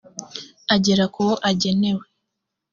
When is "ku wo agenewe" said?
1.13-2.05